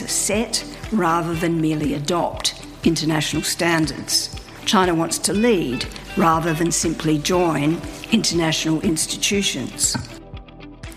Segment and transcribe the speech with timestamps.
[0.00, 4.34] to set rather than merely adopt international standards.
[4.64, 5.86] China wants to lead
[6.16, 7.78] rather than simply join
[8.10, 9.94] international institutions.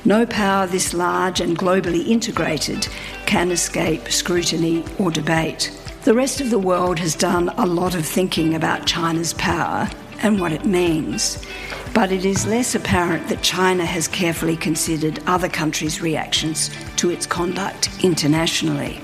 [0.05, 2.87] No power this large and globally integrated
[3.25, 5.77] can escape scrutiny or debate.
[6.03, 9.89] The rest of the world has done a lot of thinking about China's power
[10.21, 11.45] and what it means,
[11.93, 17.27] but it is less apparent that China has carefully considered other countries' reactions to its
[17.27, 18.99] conduct internationally.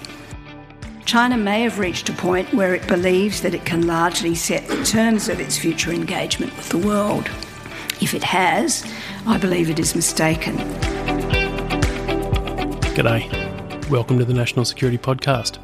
[1.05, 4.83] China may have reached a point where it believes that it can largely set the
[4.83, 7.29] terms of its future engagement with the world.
[8.01, 8.91] If it has,
[9.27, 10.57] I believe it is mistaken.
[12.95, 13.89] G'day.
[13.89, 15.59] Welcome to the National Security Podcast.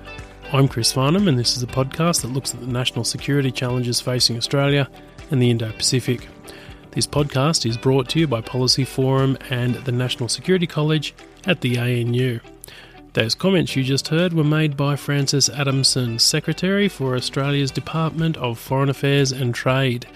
[0.51, 3.99] I'm Chris Farnham, and this is a podcast that looks at the national security challenges
[3.99, 4.89] facing Australia
[5.31, 6.27] and the Indo Pacific.
[6.95, 11.13] This podcast is brought to you by Policy Forum and the National Security College
[11.45, 12.39] at the ANU.
[13.11, 18.57] Those comments you just heard were made by Frances Adamson, Secretary for Australia's Department of
[18.57, 20.07] Foreign Affairs and Trade.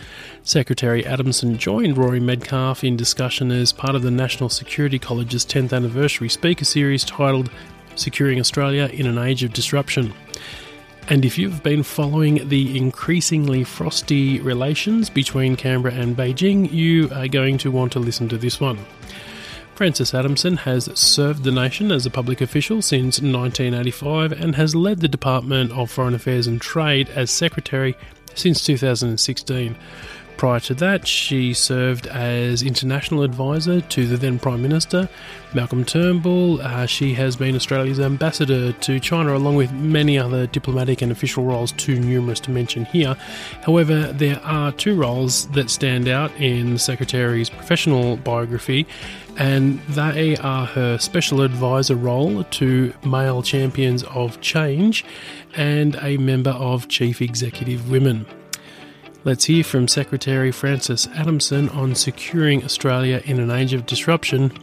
[0.43, 5.73] Secretary Adamson joined Rory Medcalf in discussion as part of the National Security College's 10th
[5.73, 7.51] anniversary speaker series titled
[7.95, 10.13] Securing Australia in an Age of Disruption.
[11.09, 17.27] And if you've been following the increasingly frosty relations between Canberra and Beijing, you are
[17.27, 18.77] going to want to listen to this one.
[19.73, 24.99] Frances Adamson has served the nation as a public official since 1985 and has led
[24.99, 27.95] the Department of Foreign Affairs and Trade as Secretary
[28.35, 29.75] since 2016.
[30.39, 35.09] Prior to that, she served as international advisor to the then Prime Minister,
[35.53, 36.61] Malcolm Turnbull.
[36.61, 41.43] Uh, she has been Australia's ambassador to China, along with many other diplomatic and official
[41.43, 43.17] roles, too numerous to mention here.
[43.63, 48.87] However, there are two roles that stand out in the Secretary's professional biography,
[49.35, 55.03] and they are her special advisor role to male champions of change
[55.57, 58.25] and a member of Chief Executive Women.
[59.25, 64.53] Let's hear from Secretary Frances Adamson on securing Australia in an age of disruption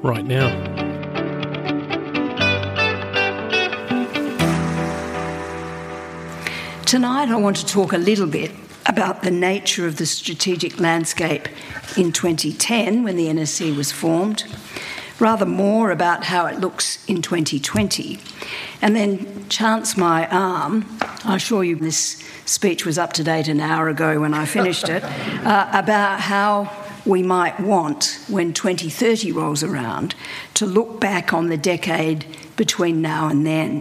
[0.00, 0.46] right now.
[6.84, 8.52] Tonight, I want to talk a little bit
[8.86, 11.48] about the nature of the strategic landscape
[11.96, 14.44] in 2010 when the NSC was formed,
[15.18, 18.20] rather more about how it looks in 2020,
[18.80, 20.86] and then chance my arm.
[21.24, 24.88] I assure you this speech was up to date an hour ago when I finished
[24.88, 25.04] it,
[25.44, 26.72] uh, about how
[27.04, 30.14] we might want when 2030 rolls around
[30.54, 32.26] to look back on the decade
[32.56, 33.80] between now and then.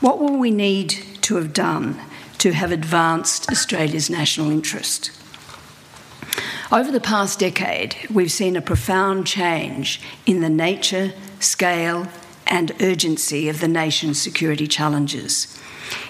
[0.00, 0.90] What will we need
[1.22, 2.00] to have done
[2.38, 5.10] to have advanced Australia's national interest?
[6.72, 12.06] Over the past decade, we've seen a profound change in the nature, scale,
[12.46, 15.58] and urgency of the nation's security challenges.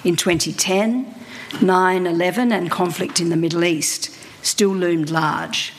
[0.04, 1.14] In 2010,
[1.60, 4.10] 9 11 and conflict in the Middle East
[4.42, 5.74] still loomed large,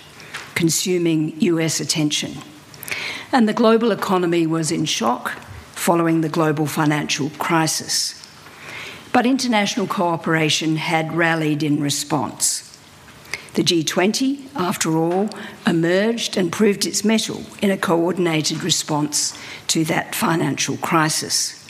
[0.53, 2.37] consuming US attention.
[3.31, 5.31] And the global economy was in shock
[5.73, 8.15] following the global financial crisis.
[9.13, 12.67] But international cooperation had rallied in response.
[13.55, 15.29] The G20, after all,
[15.67, 21.60] emerged and proved its mettle in a coordinated response to that financial crisis.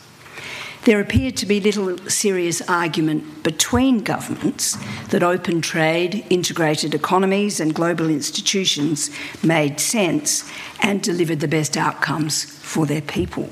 [0.83, 4.77] There appeared to be little serious argument between governments
[5.09, 9.11] that open trade, integrated economies, and global institutions
[9.43, 10.49] made sense
[10.81, 13.47] and delivered the best outcomes for their people.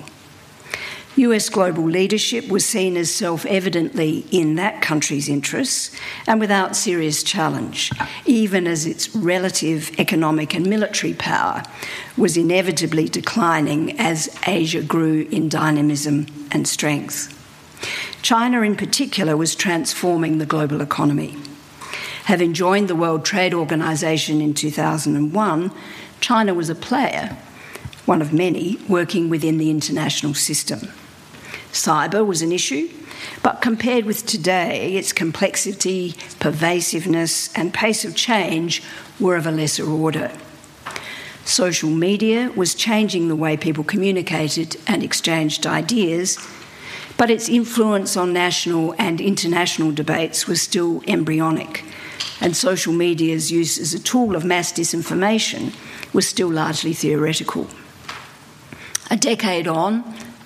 [1.20, 5.94] US global leadership was seen as self evidently in that country's interests
[6.26, 7.92] and without serious challenge,
[8.26, 11.64] even as its relative economic and military power
[12.16, 17.36] was inevitably declining as Asia grew in dynamism and strength.
[18.22, 21.36] China, in particular, was transforming the global economy.
[22.26, 25.72] Having joined the World Trade Organization in 2001,
[26.22, 27.36] China was a player,
[28.06, 30.88] one of many, working within the international system.
[31.72, 32.90] Cyber was an issue,
[33.44, 38.82] but compared with today, its complexity, pervasiveness, and pace of change
[39.20, 40.32] were of a lesser order.
[41.46, 46.38] Social media was changing the way people communicated and exchanged ideas,
[47.18, 51.84] but its influence on national and international debates was still embryonic,
[52.42, 55.74] and social media's use as a tool of mass disinformation
[56.14, 57.68] was still largely theoretical.
[59.12, 60.04] A decade on,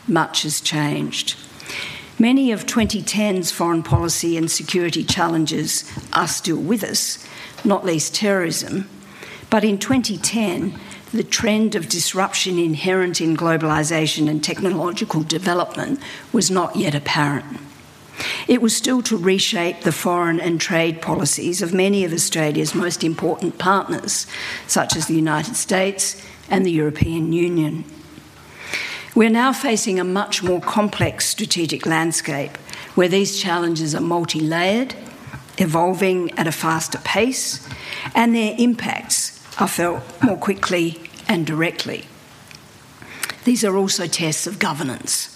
[0.08, 1.36] much has changed.
[2.20, 7.26] Many of 2010's foreign policy and security challenges are still with us,
[7.66, 8.88] not least terrorism.
[9.50, 10.80] But in 2010,
[11.12, 16.00] the trend of disruption inherent in globalisation and technological development
[16.32, 17.60] was not yet apparent.
[18.48, 23.04] It was still to reshape the foreign and trade policies of many of Australia's most
[23.04, 24.28] important partners,
[24.68, 27.86] such as the United States and the European Union.
[29.16, 32.58] We're now facing a much more complex strategic landscape
[32.96, 34.96] where these challenges are multi layered,
[35.60, 37.68] evolving at a faster pace,
[38.16, 42.06] and their impacts are felt more quickly and directly.
[43.46, 45.30] These are also tests of governance.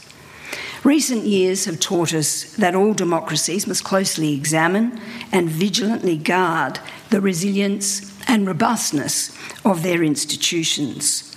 [0.83, 4.99] Recent years have taught us that all democracies must closely examine
[5.31, 6.79] and vigilantly guard
[7.11, 11.35] the resilience and robustness of their institutions.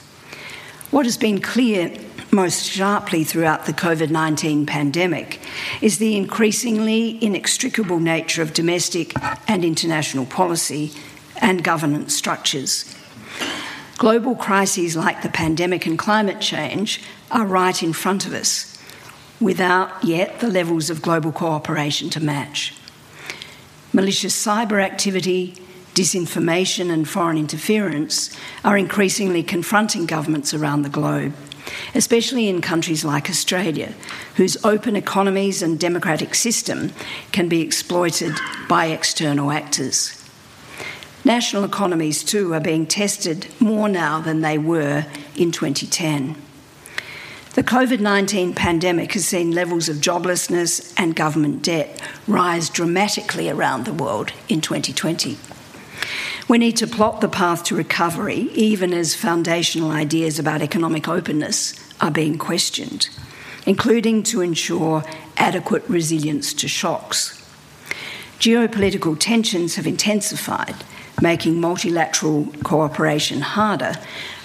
[0.90, 1.96] What has been clear
[2.32, 5.40] most sharply throughout the COVID 19 pandemic
[5.80, 9.12] is the increasingly inextricable nature of domestic
[9.48, 10.92] and international policy
[11.40, 12.94] and governance structures.
[13.98, 18.78] Global crises like the pandemic and climate change are right in front of us,
[19.40, 22.74] without yet the levels of global cooperation to match.
[23.92, 25.54] Malicious cyber activity,
[25.94, 28.34] disinformation, and foreign interference
[28.64, 31.34] are increasingly confronting governments around the globe
[31.94, 33.94] especially in countries like Australia,
[34.36, 36.92] whose open economies and democratic system
[37.32, 38.32] can be exploited
[38.68, 40.16] by external actors.
[41.24, 45.04] National economies, too, are being tested more now than they were
[45.36, 46.36] in 2010.
[47.54, 53.84] The COVID 19 pandemic has seen levels of joblessness and government debt rise dramatically around
[53.84, 55.36] the world in 2020.
[56.50, 61.74] We need to plot the path to recovery, even as foundational ideas about economic openness
[62.00, 63.08] are being questioned,
[63.66, 65.04] including to ensure
[65.36, 67.40] adequate resilience to shocks.
[68.40, 70.74] Geopolitical tensions have intensified,
[71.22, 73.94] making multilateral cooperation harder,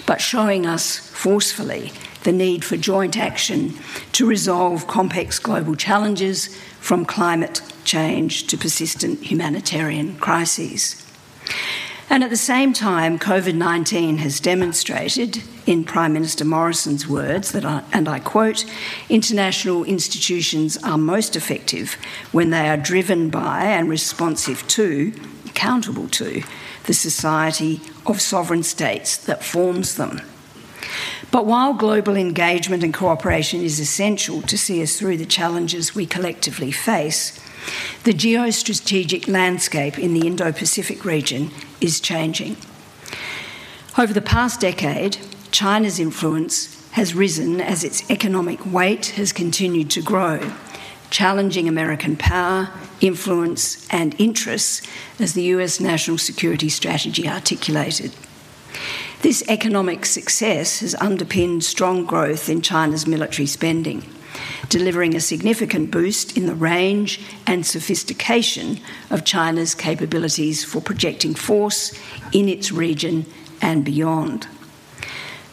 [0.06, 1.90] but showing us forcefully
[2.22, 3.74] the need for joint action
[4.12, 11.02] to resolve complex global challenges from climate change to persistent humanitarian crises.
[12.08, 17.64] And at the same time, COVID 19 has demonstrated, in Prime Minister Morrison's words, that
[17.64, 18.64] I, and I quote,
[19.08, 21.94] international institutions are most effective
[22.30, 25.12] when they are driven by and responsive to,
[25.46, 26.42] accountable to,
[26.84, 30.20] the society of sovereign states that forms them.
[31.32, 36.06] But while global engagement and cooperation is essential to see us through the challenges we
[36.06, 37.38] collectively face,
[38.04, 42.56] the geostrategic landscape in the Indo Pacific region is changing.
[43.98, 45.18] Over the past decade,
[45.50, 50.52] China's influence has risen as its economic weight has continued to grow,
[51.10, 52.68] challenging American power,
[53.00, 54.82] influence, and interests
[55.18, 58.12] as the US national security strategy articulated.
[59.22, 64.04] This economic success has underpinned strong growth in China's military spending
[64.68, 71.98] delivering a significant boost in the range and sophistication of China's capabilities for projecting force
[72.32, 73.26] in its region
[73.60, 74.46] and beyond.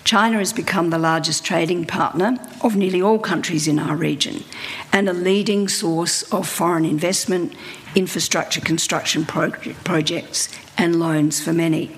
[0.03, 4.43] China has become the largest trading partner of nearly all countries in our region
[4.91, 7.53] and a leading source of foreign investment,
[7.95, 9.51] infrastructure construction pro-
[9.85, 11.95] projects, and loans for many.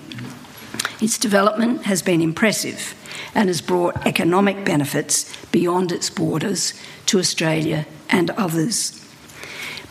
[1.01, 2.95] Its development has been impressive
[3.33, 6.73] and has brought economic benefits beyond its borders
[7.05, 9.01] to Australia and others.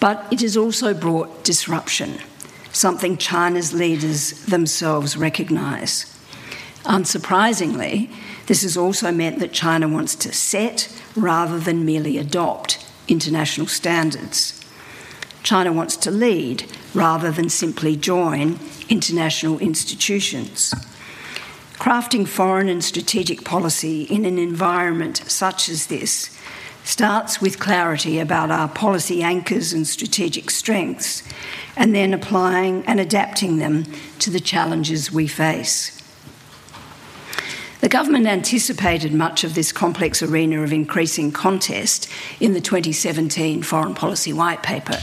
[0.01, 2.19] But it has also brought disruption,
[2.73, 6.11] something China's leaders themselves recognise.
[6.85, 8.11] Unsurprisingly,
[8.47, 14.61] this has also meant that China wants to set rather than merely adopt international standards.
[15.43, 18.59] China wants to lead rather than simply join
[18.89, 20.75] international institutions.
[21.75, 26.31] Crafting foreign and strategic policy in an environment such as this
[26.85, 31.23] starts with clarity about our policy anchors and strategic strengths,
[31.77, 33.85] and then applying and adapting them
[34.19, 36.01] to the challenges we face.
[37.81, 42.09] The government anticipated much of this complex arena of increasing contest
[42.41, 44.99] in the 2017 Foreign Policy White Paper.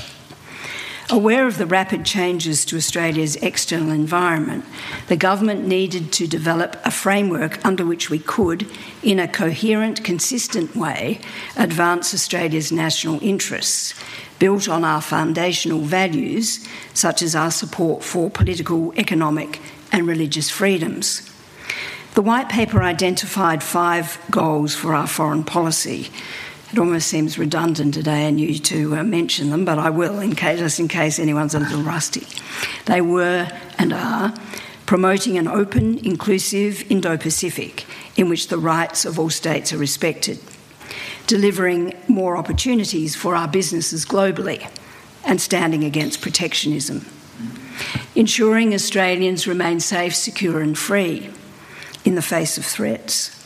[1.09, 4.63] Aware of the rapid changes to Australia's external environment,
[5.07, 8.69] the government needed to develop a framework under which we could,
[9.03, 11.19] in a coherent, consistent way,
[11.57, 13.93] advance Australia's national interests,
[14.39, 19.59] built on our foundational values, such as our support for political, economic,
[19.91, 21.29] and religious freedoms.
[22.13, 26.09] The White Paper identified five goals for our foreign policy
[26.71, 30.35] it almost seems redundant today and you to uh, mention them, but I will, in
[30.35, 32.25] case, just in case anyone's a little rusty.
[32.85, 34.33] They were and are
[34.85, 37.85] promoting an open, inclusive Indo Pacific
[38.15, 40.39] in which the rights of all states are respected,
[41.27, 44.69] delivering more opportunities for our businesses globally,
[45.25, 47.05] and standing against protectionism,
[48.15, 51.29] ensuring Australians remain safe, secure, and free
[52.03, 53.40] in the face of threats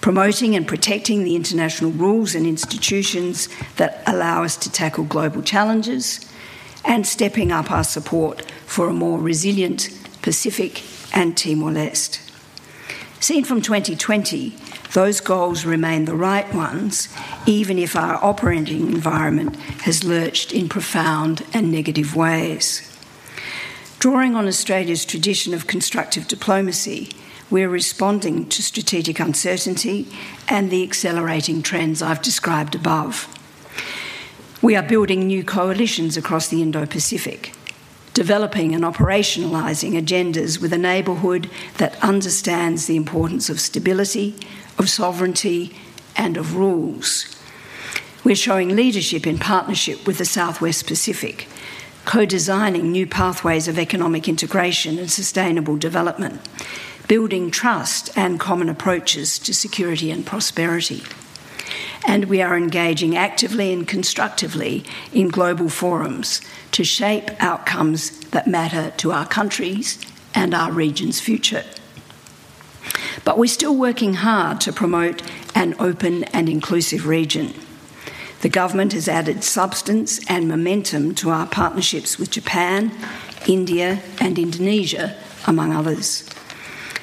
[0.00, 6.24] promoting and protecting the international rules and institutions that allow us to tackle global challenges,
[6.84, 9.90] and stepping up our support for a more resilient
[10.22, 10.82] Pacific
[11.14, 12.20] and Timor Leste.
[13.20, 14.54] Seen from 2020,
[14.92, 17.08] those goals remain the right ones,
[17.46, 22.84] even if our operating environment has lurched in profound and negative ways.
[23.98, 27.10] Drawing on Australia's tradition of constructive diplomacy,
[27.50, 30.06] we're responding to strategic uncertainty
[30.48, 33.26] and the accelerating trends I've described above.
[34.60, 37.54] We are building new coalitions across the Indo Pacific,
[38.12, 44.34] developing and operationalising agendas with a neighbourhood that understands the importance of stability,
[44.78, 45.74] of sovereignty,
[46.16, 47.34] and of rules.
[48.24, 51.48] We're showing leadership in partnership with the Southwest Pacific,
[52.04, 56.42] co designing new pathways of economic integration and sustainable development
[57.08, 61.02] building trust and common approaches to security and prosperity.
[62.06, 66.40] And we are engaging actively and constructively in global forums
[66.72, 69.98] to shape outcomes that matter to our countries
[70.34, 71.64] and our region's future.
[73.24, 75.22] But we're still working hard to promote
[75.54, 77.54] an open and inclusive region.
[78.40, 82.92] The government has added substance and momentum to our partnerships with Japan,
[83.46, 86.28] India, and Indonesia, among others.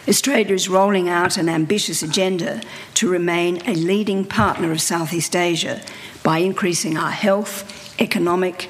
[0.07, 2.61] Australia is rolling out an ambitious agenda
[2.93, 5.81] to remain a leading partner of Southeast Asia
[6.21, 8.69] by increasing our health, economic,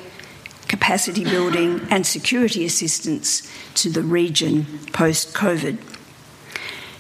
[0.70, 5.78] capacity building, and security assistance to the region post COVID.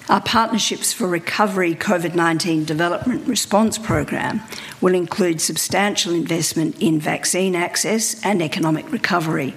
[0.07, 4.41] Our Partnerships for Recovery COVID 19 Development Response Program
[4.79, 9.55] will include substantial investment in vaccine access and economic recovery,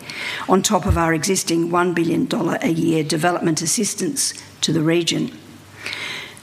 [0.49, 2.29] on top of our existing $1 billion
[2.63, 5.37] a year development assistance to the region.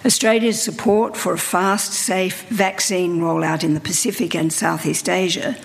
[0.05, 5.57] Australia's support for a fast, safe vaccine rollout in the Pacific and Southeast Asia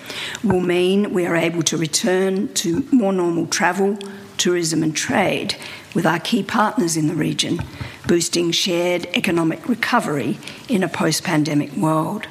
[0.43, 3.99] will mean we are able to return to more normal travel,
[4.37, 5.55] tourism, and trade
[5.93, 7.59] with our key partners in the region,
[8.07, 12.25] boosting shared economic recovery in a post pandemic world.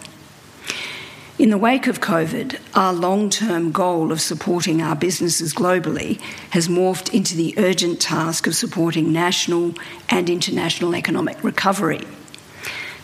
[1.41, 6.21] In the wake of COVID, our long term goal of supporting our businesses globally
[6.51, 9.73] has morphed into the urgent task of supporting national
[10.11, 12.07] and international economic recovery.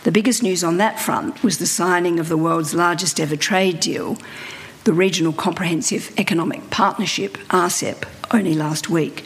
[0.03, 3.79] The biggest news on that front was the signing of the world's largest ever trade
[3.79, 4.19] deal,
[4.83, 9.21] the Regional Comprehensive Economic Partnership, RCEP, only last week.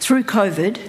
[0.00, 0.80] Through COVID,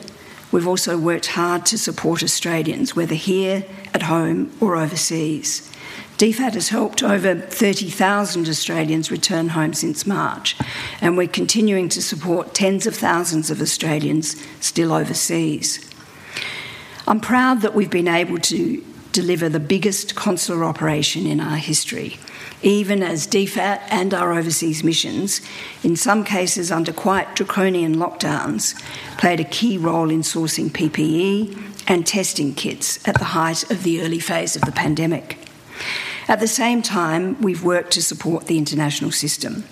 [0.52, 5.72] we've also worked hard to support Australians, whether here, at home, or overseas.
[6.18, 10.56] DFAT has helped over 30,000 Australians return home since March,
[11.02, 15.92] and we're continuing to support tens of thousands of Australians still overseas.
[17.06, 18.82] I'm proud that we've been able to
[19.12, 22.18] deliver the biggest consular operation in our history,
[22.64, 25.42] even as DFAT and our overseas missions,
[25.84, 28.74] in some cases under quite draconian lockdowns,
[29.18, 34.02] played a key role in sourcing PPE and testing kits at the height of the
[34.02, 35.38] early phase of the pandemic.
[36.28, 39.66] At the same time, we've worked to support the international system.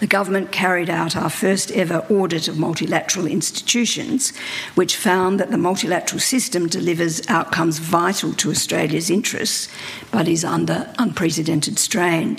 [0.00, 4.36] The government carried out our first ever audit of multilateral institutions,
[4.74, 9.68] which found that the multilateral system delivers outcomes vital to Australia's interests,
[10.10, 12.36] but is under unprecedented strain.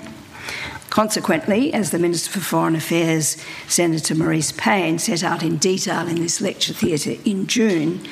[0.89, 3.37] Consequently, as the Minister for Foreign Affairs,
[3.69, 8.05] Senator Marise Payne, set out in detail in this lecture theatre in June,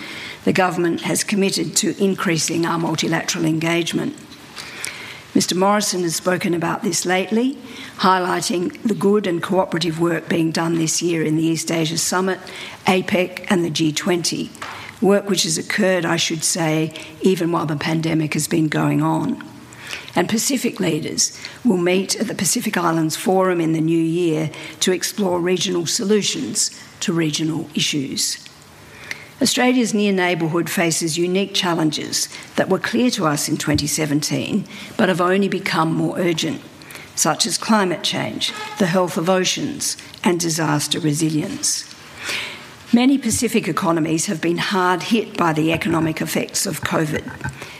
[0.45, 4.15] the government has committed to increasing our multilateral engagement.
[5.33, 5.55] Mr.
[5.55, 7.57] Morrison has spoken about this lately,
[7.99, 12.37] highlighting the good and cooperative work being done this year in the East Asia Summit,
[12.85, 14.49] APEC, and the G20,
[15.01, 19.41] work which has occurred, I should say, even while the pandemic has been going on.
[20.15, 24.91] And Pacific leaders will meet at the Pacific Islands Forum in the new year to
[24.91, 28.45] explore regional solutions to regional issues.
[29.41, 34.65] Australia's near neighbourhood faces unique challenges that were clear to us in 2017
[34.97, 36.61] but have only become more urgent,
[37.15, 41.91] such as climate change, the health of oceans, and disaster resilience.
[42.93, 47.23] Many Pacific economies have been hard hit by the economic effects of COVID.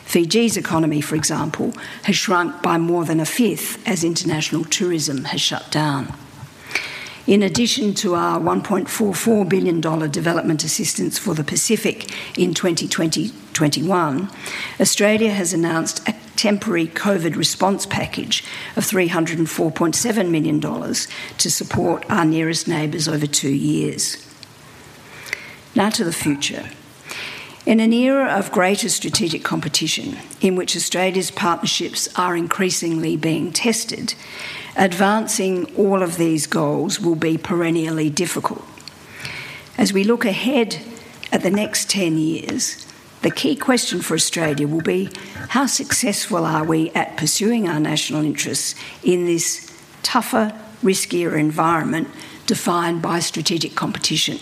[0.06, 5.42] Fiji's economy, for example, has shrunk by more than a fifth as international tourism has
[5.42, 6.14] shut down.
[7.28, 14.34] In addition to our $1.44 billion development assistance for the Pacific in 2020-21,
[14.80, 18.44] Australia has announced a temporary COVID response package
[18.76, 24.28] of $304.7 million to support our nearest neighbours over two years.
[25.76, 26.72] Now to the future.
[27.64, 34.16] In an era of greater strategic competition, in which Australia's partnerships are increasingly being tested,
[34.76, 38.66] advancing all of these goals will be perennially difficult.
[39.78, 40.82] As we look ahead
[41.32, 42.88] at the next 10 years,
[43.22, 45.10] the key question for Australia will be
[45.50, 50.52] how successful are we at pursuing our national interests in this tougher,
[50.84, 52.08] riskier environment
[52.48, 54.40] defined by strategic competition?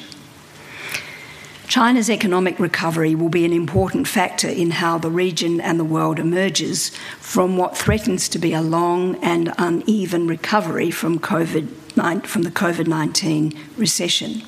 [1.70, 6.18] China's economic recovery will be an important factor in how the region and the world
[6.18, 12.50] emerges from what threatens to be a long and uneven recovery from, COVID, from the
[12.50, 14.42] COVID 19 recession.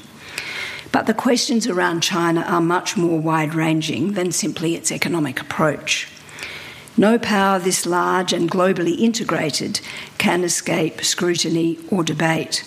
[0.92, 6.12] But the questions around China are much more wide ranging than simply its economic approach.
[6.98, 9.80] No power this large and globally integrated
[10.18, 12.66] can escape scrutiny or debate.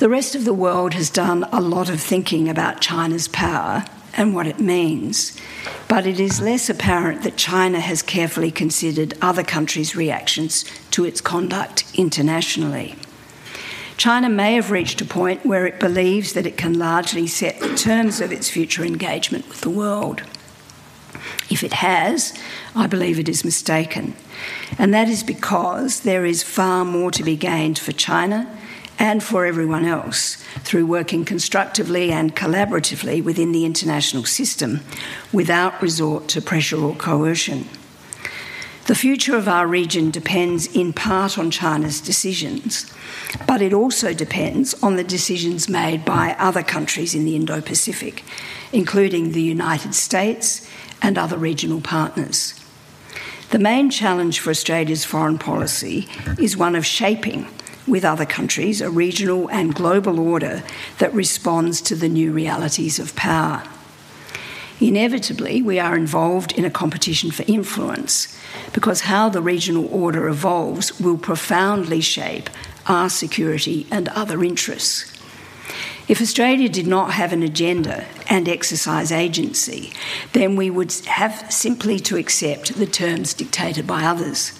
[0.00, 4.34] The rest of the world has done a lot of thinking about China's power and
[4.34, 5.36] what it means,
[5.88, 11.20] but it is less apparent that China has carefully considered other countries' reactions to its
[11.20, 12.94] conduct internationally.
[13.98, 17.74] China may have reached a point where it believes that it can largely set the
[17.74, 20.22] terms of its future engagement with the world.
[21.50, 22.32] If it has,
[22.74, 24.14] I believe it is mistaken.
[24.78, 28.56] And that is because there is far more to be gained for China
[29.00, 34.80] and for everyone else through working constructively and collaboratively within the international system
[35.32, 37.66] without resort to pressure or coercion.
[38.86, 42.92] The future of our region depends in part on China's decisions,
[43.46, 48.22] but it also depends on the decisions made by other countries in the Indo Pacific,
[48.72, 50.68] including the United States
[51.00, 52.54] and other regional partners.
[53.50, 56.08] The main challenge for Australia's foreign policy
[56.38, 57.46] is one of shaping
[57.90, 60.62] with other countries, a regional and global order
[60.98, 63.62] that responds to the new realities of power.
[64.80, 68.34] Inevitably, we are involved in a competition for influence
[68.72, 72.48] because how the regional order evolves will profoundly shape
[72.86, 75.12] our security and other interests.
[76.08, 79.92] If Australia did not have an agenda and exercise agency,
[80.32, 84.59] then we would have simply to accept the terms dictated by others.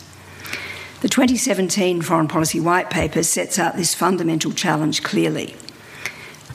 [1.00, 5.56] The 2017 Foreign Policy White Paper sets out this fundamental challenge clearly.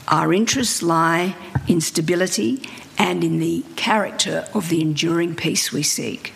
[0.08, 1.36] Our interests lie
[1.68, 2.62] in stability
[2.96, 6.32] and in the character of the enduring peace we seek.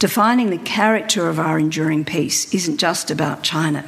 [0.00, 3.84] Defining the character of our enduring peace isn't just about China.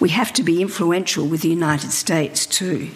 [0.00, 2.90] We have to be influential with the United States too.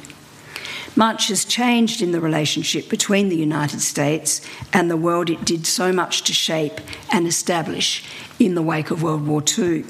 [0.94, 4.40] Much has changed in the relationship between the United States
[4.72, 8.04] and the world it did so much to shape and establish
[8.38, 9.84] in the wake of World War II.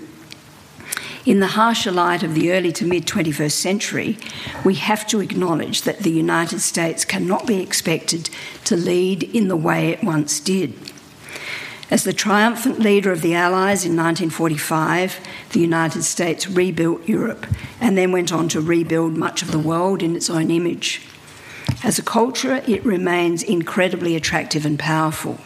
[1.24, 4.18] In the harsher light of the early to mid 21st century,
[4.64, 8.28] we have to acknowledge that the United States cannot be expected
[8.64, 10.91] to lead in the way it once did.
[11.92, 17.46] As the triumphant leader of the Allies in 1945, the United States rebuilt Europe
[17.82, 21.02] and then went on to rebuild much of the world in its own image.
[21.84, 25.38] As a culture, it remains incredibly attractive and powerful.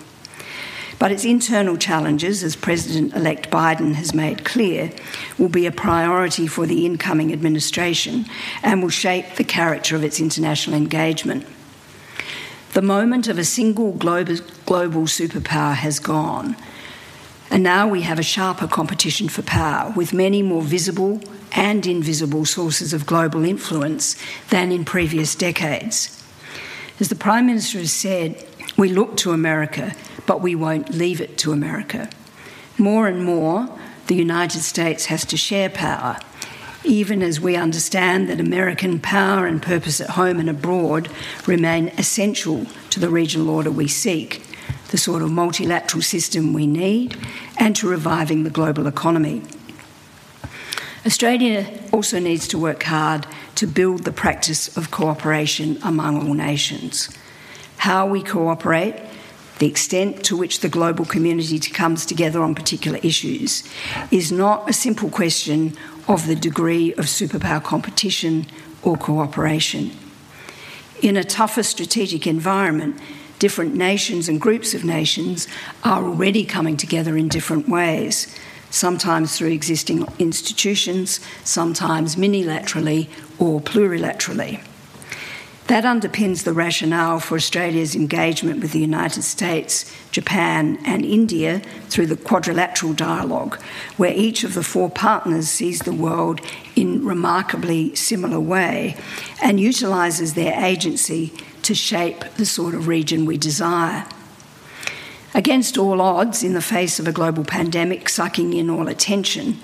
[1.01, 4.93] But its internal challenges, as President elect Biden has made clear,
[5.39, 8.25] will be a priority for the incoming administration
[8.63, 11.45] and will shape the character of its international engagement.
[12.77, 14.37] The moment of a single global,
[15.07, 16.57] superpower has gone,
[17.51, 22.45] and now we have a sharper competition for power with many more visible and invisible
[22.45, 24.15] sources of global influence
[24.51, 26.23] than in previous decades.
[27.01, 28.45] As the Prime Minister has said,
[28.77, 29.95] we look to America,
[30.27, 32.11] but we won't leave it to America.
[32.77, 33.71] More and more,
[34.09, 36.19] the United States has to share power
[36.87, 41.09] even as we understand that American power and purpose at home and abroad
[41.47, 44.43] remain essential to the regional order we seek,
[44.91, 47.17] the sort of multilateral system we need,
[47.59, 49.43] and to reviving the global economy.
[51.05, 57.17] Australia also needs to work hard to build the practice of cooperation among all nations.
[57.79, 58.97] How we cooperate,
[59.59, 63.63] the extent to which the global community comes together on particular issues,
[64.11, 65.77] is not a simple question
[66.09, 68.47] of the degree of superpower competition
[68.83, 69.91] or cooperation.
[71.03, 72.99] In a tougher strategic environment,
[73.39, 75.47] different nations and groups of nations
[75.85, 78.35] are already coming together in different ways,
[78.71, 84.61] sometimes through existing institutions, sometimes minilaterally or plurilaterally.
[85.67, 92.07] That underpins the rationale for Australia's engagement with the United States, Japan, and India through
[92.07, 93.61] the quadrilateral dialogue,
[93.97, 96.41] where each of the four partners sees the world
[96.77, 98.97] in remarkably similar way
[99.43, 104.07] and utilises their agency to shape the sort of region we desire.
[105.35, 109.59] Against all odds, in the face of a global pandemic sucking in all attention,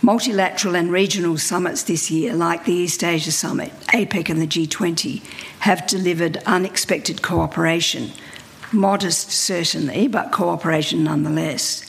[0.00, 5.20] Multilateral and regional summits this year, like the East Asia Summit, APEC, and the G20,
[5.60, 8.12] have delivered unexpected cooperation.
[8.70, 11.84] Modest, certainly, but cooperation nonetheless.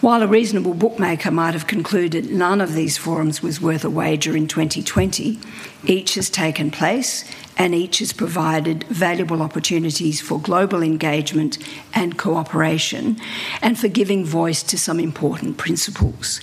[0.00, 4.34] While a reasonable bookmaker might have concluded none of these forums was worth a wager
[4.34, 5.38] in 2020,
[5.84, 7.24] each has taken place
[7.56, 11.56] and each has provided valuable opportunities for global engagement
[11.94, 13.20] and cooperation
[13.62, 16.40] and for giving voice to some important principles.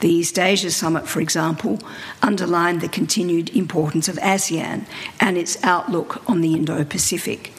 [0.00, 1.78] The East Asia Summit, for example,
[2.22, 4.84] underlined the continued importance of ASEAN
[5.20, 7.52] and its outlook on the Indo Pacific,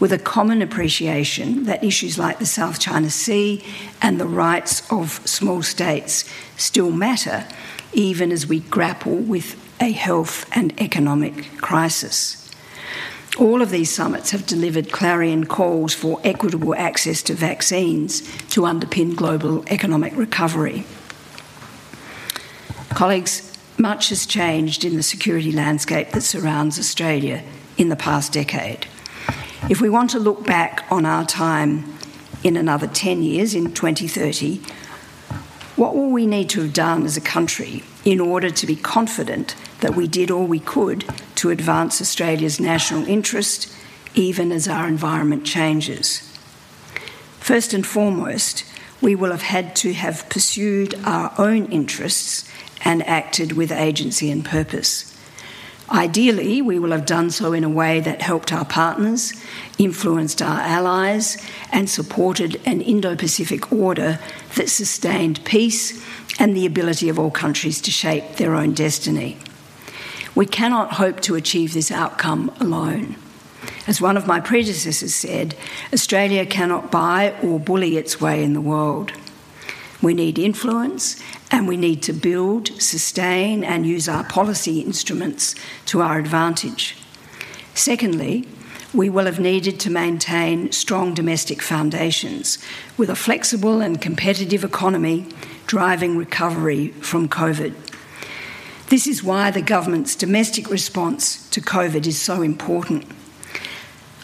[0.00, 3.64] with a common appreciation that issues like the South China Sea
[4.02, 7.46] and the rights of small states still matter,
[7.92, 12.50] even as we grapple with a health and economic crisis.
[13.38, 19.16] All of these summits have delivered clarion calls for equitable access to vaccines to underpin
[19.16, 20.84] global economic recovery.
[22.94, 27.42] Colleagues, much has changed in the security landscape that surrounds Australia
[27.76, 28.86] in the past decade.
[29.68, 31.92] If we want to look back on our time
[32.44, 34.60] in another 10 years, in 2030,
[35.74, 39.56] what will we need to have done as a country in order to be confident
[39.80, 41.04] that we did all we could
[41.34, 43.74] to advance Australia's national interest,
[44.14, 46.20] even as our environment changes?
[47.40, 48.64] First and foremost,
[49.00, 52.48] we will have had to have pursued our own interests
[52.84, 55.10] and acted with agency and purpose.
[55.90, 59.32] Ideally, we will have done so in a way that helped our partners,
[59.78, 61.36] influenced our allies,
[61.72, 64.18] and supported an Indo Pacific order
[64.56, 66.02] that sustained peace
[66.38, 69.36] and the ability of all countries to shape their own destiny.
[70.34, 73.16] We cannot hope to achieve this outcome alone.
[73.86, 75.54] As one of my predecessors said,
[75.92, 79.12] Australia cannot buy or bully its way in the world.
[80.04, 81.18] We need influence
[81.50, 85.54] and we need to build, sustain, and use our policy instruments
[85.86, 86.94] to our advantage.
[87.72, 88.46] Secondly,
[88.92, 92.58] we will have needed to maintain strong domestic foundations
[92.98, 95.26] with a flexible and competitive economy
[95.66, 97.74] driving recovery from COVID.
[98.90, 103.06] This is why the government's domestic response to COVID is so important.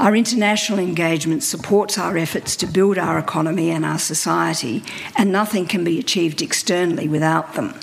[0.01, 4.83] Our international engagement supports our efforts to build our economy and our society,
[5.15, 7.79] and nothing can be achieved externally without them.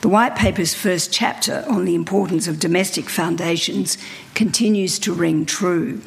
[0.00, 3.98] The White Paper's first chapter on the importance of domestic foundations
[4.32, 6.00] continues to ring true.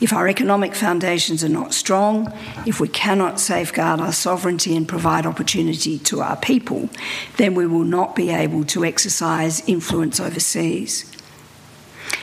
[0.00, 2.32] If our economic foundations are not strong,
[2.64, 6.88] if we cannot safeguard our sovereignty and provide opportunity to our people,
[7.38, 11.10] then we will not be able to exercise influence overseas.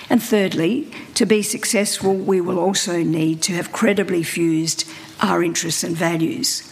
[0.09, 4.87] And thirdly, to be successful, we will also need to have credibly fused
[5.21, 6.71] our interests and values.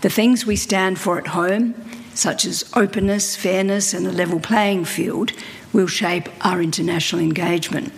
[0.00, 1.74] The things we stand for at home,
[2.14, 5.32] such as openness, fairness, and a level playing field,
[5.72, 7.92] will shape our international engagement.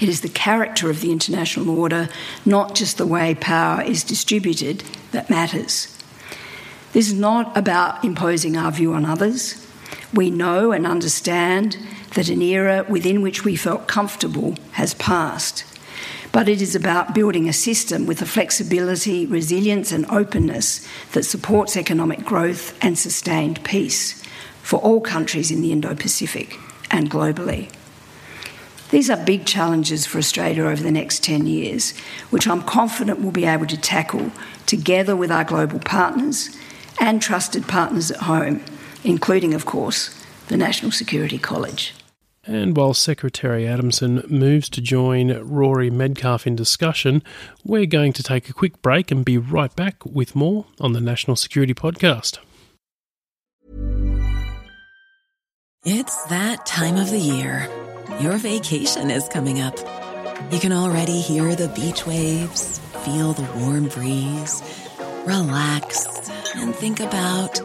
[0.00, 2.08] It is the character of the international order,
[2.46, 5.96] not just the way power is distributed, that matters.
[6.92, 9.66] This is not about imposing our view on others.
[10.14, 11.76] We know and understand
[12.14, 15.64] that an era within which we felt comfortable has passed.
[16.32, 21.76] But it is about building a system with the flexibility, resilience, and openness that supports
[21.76, 24.22] economic growth and sustained peace
[24.62, 26.56] for all countries in the Indo Pacific
[26.90, 27.70] and globally.
[28.90, 31.96] These are big challenges for Australia over the next 10 years,
[32.30, 34.32] which I'm confident we'll be able to tackle
[34.66, 36.56] together with our global partners
[37.00, 38.62] and trusted partners at home
[39.04, 40.14] including, of course,
[40.48, 41.94] the National Security College.
[42.44, 47.22] And while Secretary Adamson moves to join Rory Medcalf in discussion,
[47.64, 51.02] we're going to take a quick break and be right back with more on the
[51.02, 52.38] National Security Podcast.
[55.84, 57.68] It's that time of the year.
[58.20, 59.76] Your vacation is coming up.
[60.50, 64.62] You can already hear the beach waves, feel the warm breeze,
[65.26, 66.06] relax,
[66.56, 67.60] and think about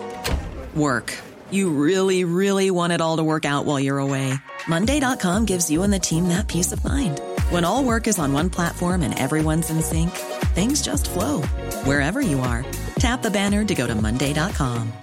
[0.76, 1.18] work.
[1.50, 4.36] You really, really want it all to work out while you're away.
[4.68, 7.20] Monday.com gives you and the team that peace of mind.
[7.50, 10.12] When all work is on one platform and everyone's in sync,
[10.56, 11.42] things just flow
[11.84, 12.66] wherever you are.
[13.00, 14.94] Tap the banner to go to Monday.com.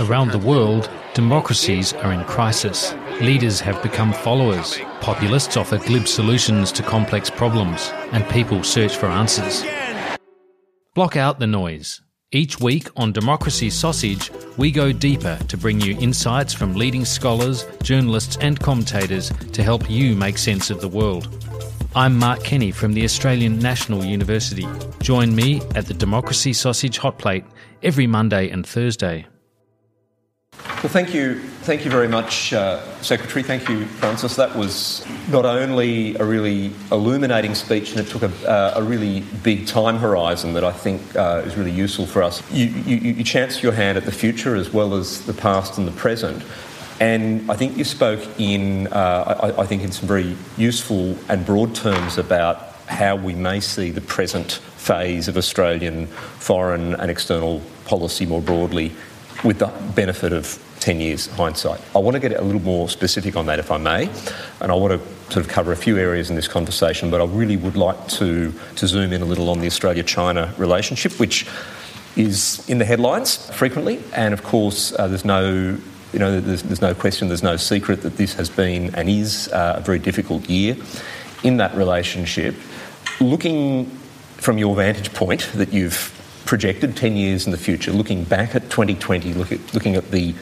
[0.00, 2.94] Around the world, democracies are in crisis.
[3.20, 4.80] Leaders have become followers.
[5.00, 9.64] Populists offer glib solutions to complex problems, and people search for answers.
[10.94, 12.00] Block out the noise.
[12.32, 17.64] Each week on Democracy Sausage, we go deeper to bring you insights from leading scholars,
[17.84, 21.28] journalists, and commentators to help you make sense of the world.
[21.94, 24.66] I'm Mark Kenny from the Australian National University.
[25.00, 27.44] Join me at the Democracy Sausage Hot Plate
[27.84, 29.24] every Monday and Thursday.
[30.86, 33.42] Well, thank you, thank you very much, uh, Secretary.
[33.42, 34.36] Thank you, Frances.
[34.36, 39.22] That was not only a really illuminating speech, and it took a, uh, a really
[39.42, 42.40] big time horizon that I think uh, is really useful for us.
[42.52, 45.88] You, you, you chanced your hand at the future as well as the past and
[45.88, 46.44] the present.
[47.00, 51.44] And I think you spoke in, uh, I, I think, in some very useful and
[51.44, 57.60] broad terms about how we may see the present phase of Australian foreign and external
[57.86, 58.92] policy more broadly
[59.42, 61.80] with the benefit of 10 years hindsight.
[61.94, 64.10] I want to get a little more specific on that, if I may,
[64.60, 67.24] and I want to sort of cover a few areas in this conversation, but I
[67.24, 71.46] really would like to, to zoom in a little on the Australia China relationship, which
[72.16, 75.78] is in the headlines frequently, and of course, uh, there's no
[76.12, 79.48] you know, there's, there's, no question, there's no secret that this has been and is
[79.52, 80.76] uh, a very difficult year
[81.42, 82.54] in that relationship.
[83.20, 83.86] Looking
[84.36, 86.12] from your vantage point that you've
[86.46, 90.34] projected 10 years in the future, looking back at 2020, look at, looking at the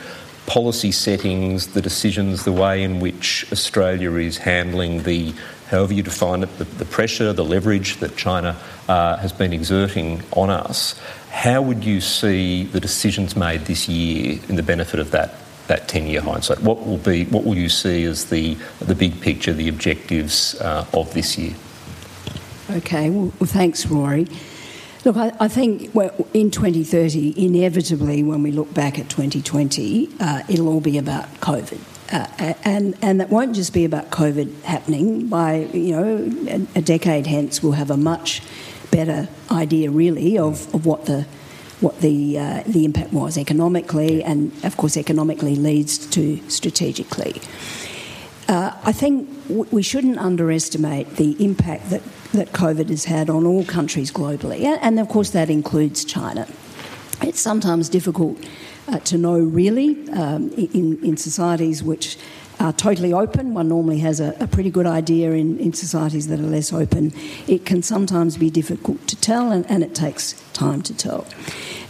[0.46, 5.33] policy settings, the decisions, the way in which Australia is handling the,
[5.70, 8.57] however you define it, the, the pressure, the leverage that China
[8.88, 14.38] uh, has been exerting on us, how would you see the decisions made this year
[14.48, 15.35] in the benefit of that?
[15.66, 16.61] That 10 year hindsight.
[16.61, 17.24] What will be?
[17.24, 21.54] What will you see as the the big picture, the objectives uh, of this year?
[22.70, 23.09] Okay.
[23.09, 24.26] Well, thanks, Rory.
[25.05, 30.43] Look, I, I think well, in 2030, inevitably, when we look back at 2020, uh,
[30.49, 31.79] it'll all be about COVID.
[32.11, 35.27] Uh, and and that won't just be about COVID happening.
[35.29, 38.43] By you know a, a decade hence, we'll have a much
[38.90, 41.27] better idea, really, of, of what the
[41.81, 47.43] what the uh, the impact was economically, and of course, economically leads to strategically.
[48.49, 52.03] Uh, I think w- we shouldn't underestimate the impact that,
[52.35, 56.47] that COVID has had on all countries globally, and of course, that includes China.
[57.23, 58.37] It's sometimes difficult
[58.88, 62.18] uh, to know really um, in, in societies which
[62.61, 63.55] are totally open.
[63.55, 67.12] One normally has a, a pretty good idea in, in, societies that are less open.
[67.47, 71.27] It can sometimes be difficult to tell, and, and it takes time to tell.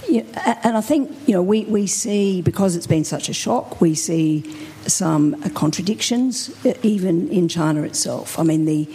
[0.09, 3.95] and I think you know we, we see because it's been such a shock, we
[3.95, 4.45] see
[4.87, 8.39] some contradictions, uh, even in China itself.
[8.39, 8.89] I mean, the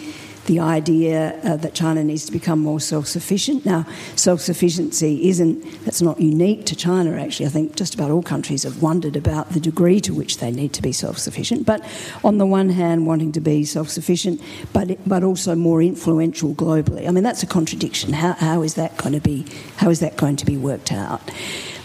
[0.50, 3.66] the idea uh, that China needs to become more self-sufficient.
[3.66, 3.86] Now,
[4.16, 7.12] self-sufficiency isn't that's not unique to China.
[7.18, 10.52] Actually, I think just about all countries have wondered about the degree to which they
[10.52, 11.68] need to be self-sufficient.
[11.68, 11.80] But
[12.24, 14.42] on the one hand, wanting to be self-sufficient,
[14.74, 17.08] but but also more influential globally.
[17.08, 18.14] I mean, that's a contradiction.
[18.14, 19.46] How, how is that going to be?
[19.78, 21.22] How is that going to be worked out?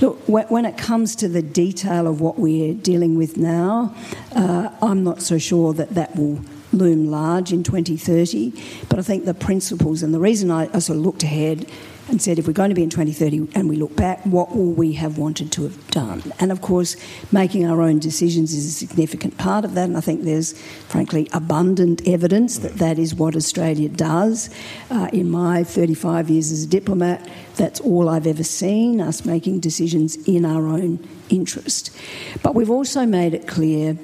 [0.00, 3.94] Look, when it comes to the detail of what we're dealing with now,
[4.34, 6.40] uh, I'm not so sure that that will
[6.74, 8.52] loom large in 2030.
[8.88, 11.70] But I think the principles and the reason I, I sort of looked ahead
[12.08, 14.72] and said, if we're going to be in 2030 and we look back, what will
[14.72, 16.22] we have wanted to have done?
[16.38, 16.96] And of course,
[17.32, 19.84] making our own decisions is a significant part of that.
[19.84, 20.52] And I think there's,
[20.88, 24.50] frankly, abundant evidence that that is what Australia does.
[24.90, 29.60] Uh, in my 35 years as a diplomat, that's all I've ever seen, us making
[29.60, 31.96] decisions in our own interest.
[32.42, 33.96] But we've also made it clear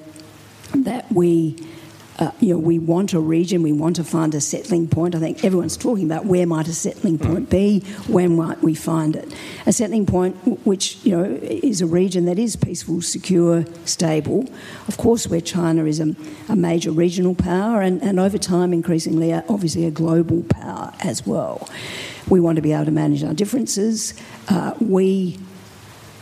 [0.72, 1.56] that we
[2.20, 5.14] uh, you know, we want a region, we want to find a settling point.
[5.14, 7.26] I think everyone's talking about where might a settling hmm.
[7.26, 9.32] point be, when might we find it.
[9.66, 14.48] A settling point which, you know, is a region that is peaceful, secure, stable.
[14.86, 16.14] Of course, where China is a,
[16.48, 21.68] a major regional power and, and over time increasingly, obviously, a global power as well.
[22.28, 24.12] We want to be able to manage our differences.
[24.46, 25.38] Uh, we,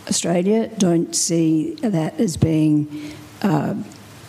[0.07, 3.75] Australia, don't see that as being uh,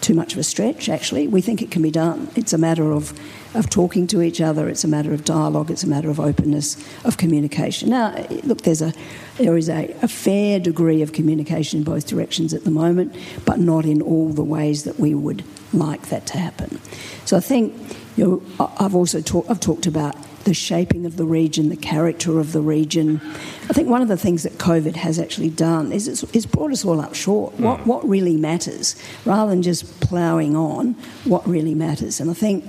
[0.02, 1.28] too much of a stretch, actually.
[1.28, 2.30] We think it can be done.
[2.36, 3.14] It's a matter of,
[3.54, 6.78] of talking to each other, it's a matter of dialogue, it's a matter of openness,
[7.04, 7.90] of communication.
[7.90, 8.94] Now, look, there's a,
[9.38, 13.60] there is a, a fair degree of communication in both directions at the moment, but
[13.60, 16.80] not in all the ways that we would like that to happen.
[17.26, 17.74] So I think,
[18.16, 22.40] you know, I've also talk, I've talked about the shaping of the region, the character
[22.40, 23.22] of the region.
[23.70, 26.72] I think one of the things that COVID has actually done is it's, it's brought
[26.72, 27.56] us all up short.
[27.58, 27.60] Mm.
[27.60, 30.94] What, what really matters, rather than just ploughing on,
[31.26, 32.20] what really matters.
[32.20, 32.66] And I think,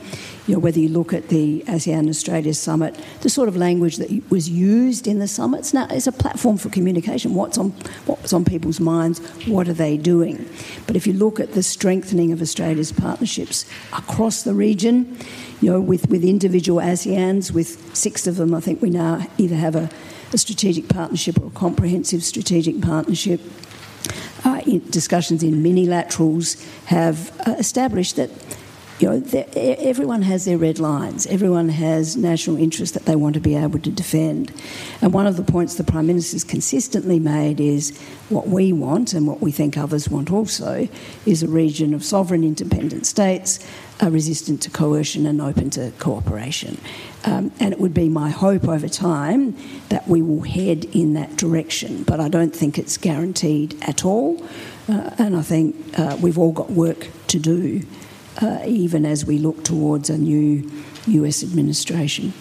[0.46, 4.30] you know, whether you look at the ASEAN Australia Summit, the sort of language that
[4.30, 7.34] was used in the summits now is a platform for communication.
[7.34, 7.70] What's on,
[8.06, 9.20] what's on people's minds?
[9.46, 10.48] What are they doing?
[10.86, 15.16] But if you look at the strengthening of Australia's partnerships across the region,
[15.60, 19.56] you know, with, with individual ASEANs, with six of them, I think we now either
[19.56, 19.90] have a,
[20.32, 23.40] a strategic partnership or a comprehensive strategic partnership.
[24.42, 25.62] Uh, in discussions in
[26.86, 28.30] have uh, established that
[29.00, 29.22] you know,
[29.54, 31.26] everyone has their red lines.
[31.26, 34.52] Everyone has national interests that they want to be able to defend.
[35.00, 39.14] And one of the points the Prime Minister has consistently made is what we want
[39.14, 40.86] and what we think others want also
[41.24, 43.58] is a region of sovereign independent states
[44.02, 46.80] uh, resistant to coercion and open to cooperation.
[47.24, 49.56] Um, and it would be my hope over time
[49.90, 52.02] that we will head in that direction.
[52.04, 54.42] But I don't think it's guaranteed at all.
[54.88, 57.82] Uh, and I think uh, we've all got work to do
[58.40, 60.70] uh, even as we look towards a new
[61.06, 62.32] US administration.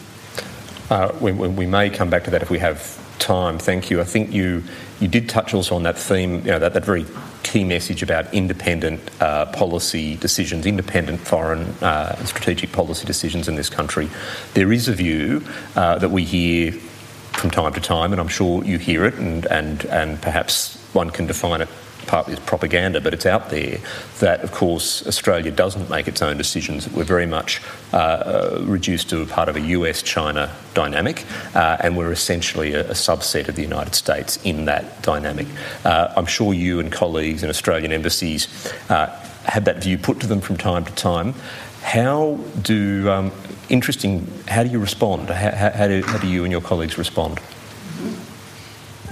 [0.89, 3.59] Uh, we, we, may come back to that if we have time.
[3.59, 4.01] Thank you.
[4.01, 4.63] I think you
[4.99, 7.05] you did touch also on that theme, you know, that, that very
[7.43, 13.69] key message about independent uh, policy decisions, independent foreign uh, strategic policy decisions in this
[13.69, 14.09] country.
[14.53, 15.43] There is a view
[15.75, 19.45] uh, that we hear from time to time, and I'm sure you hear it, and,
[19.45, 21.69] and, and perhaps one can define it
[22.09, 23.77] partly as propaganda, but it's out there
[24.19, 26.91] that, of course, Australia doesn't make its own decisions.
[26.91, 27.61] We're very much
[27.93, 32.73] uh, uh reduced to a part of a US China dynamic, uh, and we're essentially
[32.73, 35.47] a, a, subset of the United States in that dynamic.
[35.85, 38.47] Uh, I'm sure you and colleagues in Australian embassies
[38.89, 39.07] uh,
[39.45, 41.35] have that view put to them from time to time.
[41.83, 43.31] How do, um,
[43.69, 45.29] interesting, how do you respond?
[45.29, 47.39] How, how, do, how do you and your colleagues respond?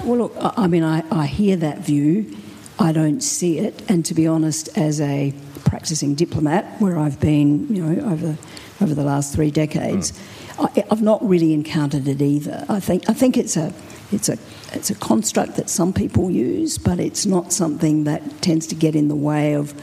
[0.04, 2.36] Well, look, I mean, I, I hear that view.
[2.80, 3.84] I don't see it.
[3.90, 5.34] And to be honest, as a
[5.66, 8.38] practicing diplomat, where I've been, you know, over
[8.80, 10.72] over the last three decades, mm.
[10.78, 12.66] I, have not really encountered it either.
[12.70, 13.74] I think I think it's a
[14.12, 14.38] it's a
[14.74, 18.96] it's a construct that some people use, but it's not something that tends to get
[18.96, 19.74] in the way of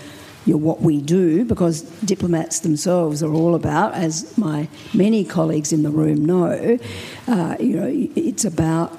[0.44, 5.72] you know, what we do because diplomats themselves are all about, as my many colleagues
[5.72, 6.78] in the room know,
[7.26, 8.98] uh, you know, it's about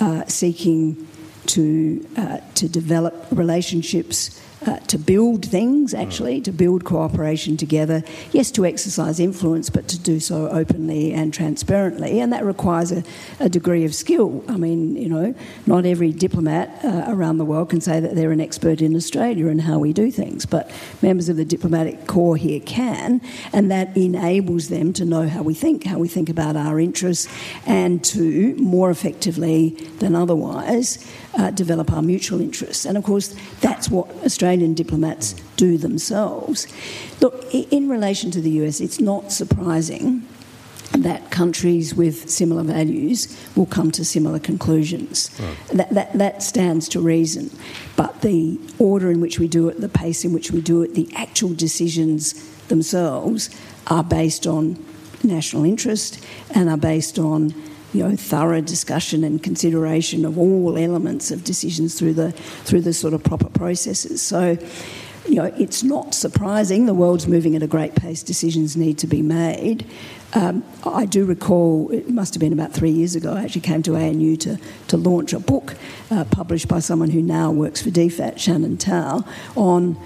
[0.00, 1.06] uh, seeking
[1.46, 8.02] to uh, to develop relationships uh, to build things, actually, to build cooperation together.
[8.32, 12.20] Yes, to exercise influence, but to do so openly and transparently.
[12.20, 13.04] And that requires a,
[13.38, 14.42] a degree of skill.
[14.48, 15.34] I mean, you know,
[15.66, 19.48] not every diplomat uh, around the world can say that they're an expert in Australia
[19.48, 20.70] and how we do things, but
[21.02, 23.20] members of the diplomatic corps here can,
[23.52, 27.28] and that enables them to know how we think, how we think about our interests,
[27.66, 32.84] and to more effectively than otherwise uh, develop our mutual interests.
[32.84, 36.66] And of course, that's what Australian diplomats do themselves.
[37.20, 40.26] Look, in relation to the US, it's not surprising
[40.92, 45.30] that countries with similar values will come to similar conclusions.
[45.38, 45.56] Right.
[45.78, 47.50] That, that, that stands to reason.
[47.96, 50.94] But the order in which we do it, the pace in which we do it,
[50.94, 52.34] the actual decisions
[52.68, 53.50] themselves
[53.88, 54.82] are based on
[55.22, 57.54] national interest and are based on
[57.96, 62.92] you know, thorough discussion and consideration of all elements of decisions through the through the
[62.92, 64.20] sort of proper processes.
[64.20, 64.58] So,
[65.26, 68.22] you know, it's not surprising the world's moving at a great pace.
[68.22, 69.86] Decisions need to be made.
[70.34, 73.32] Um, I do recall it must have been about three years ago.
[73.32, 75.74] I actually came to ANU to to launch a book
[76.10, 79.24] uh, published by someone who now works for DFAT, Shannon Tow,
[79.56, 79.96] on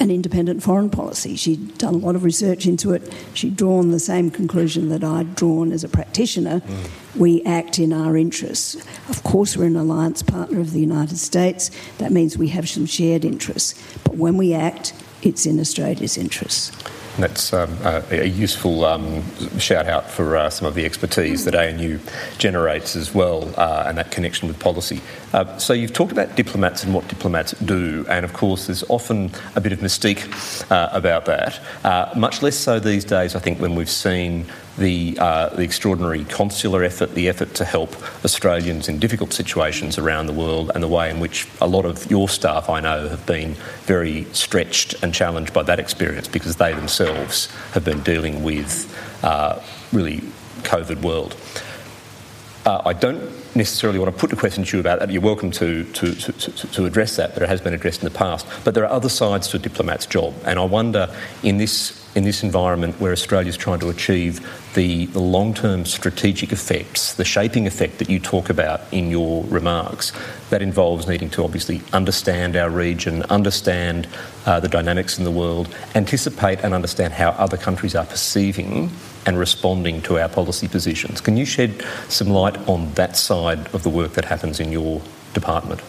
[0.00, 1.34] an independent foreign policy.
[1.36, 3.12] She'd done a lot of research into it.
[3.34, 6.60] She'd drawn the same conclusion that I'd drawn as a practitioner.
[6.60, 6.90] Mm.
[7.16, 8.76] We act in our interests.
[9.08, 11.70] Of course, we're an alliance partner of the United States.
[11.98, 13.74] That means we have some shared interests.
[14.04, 16.70] But when we act, it's in Australia's interests.
[17.18, 19.24] That's um, a, a, useful um,
[19.58, 21.98] shout out for uh, some of the expertise that ANU
[22.38, 25.00] generates as well, uh, and that connection with policy.
[25.32, 29.32] Uh, so you've talked about diplomats and what diplomats do, and of course there's often
[29.56, 31.58] a bit of mystique uh, about that.
[31.82, 34.46] Uh, much less so these days, I think, when we've seen
[34.78, 40.26] the, uh, the extraordinary consular effort, the effort to help Australians in difficult situations around
[40.26, 43.26] the world, and the way in which a lot of your staff, I know, have
[43.26, 48.94] been very stretched and challenged by that experience because they themselves have been dealing with
[49.24, 49.60] uh,
[49.92, 50.20] really
[50.62, 51.36] COVID world.
[52.64, 53.22] Uh, I don't
[53.56, 55.10] necessarily want to put the question to you about that.
[55.10, 58.16] You're welcome to, to, to, to, address that, but it has been addressed in the
[58.16, 58.46] past.
[58.64, 61.08] But there are other sides to a diplomat's job, and I wonder
[61.42, 64.40] in this in this environment where Australia is trying to achieve
[64.74, 69.44] the, the long term strategic effects, the shaping effect that you talk about in your
[69.44, 70.12] remarks,
[70.50, 74.08] that involves needing to obviously understand our region, understand
[74.46, 78.90] uh, the dynamics in the world, anticipate and understand how other countries are perceiving
[79.26, 81.20] and responding to our policy positions.
[81.20, 85.02] Can you shed some light on that side of the work that happens in your
[85.34, 85.82] department?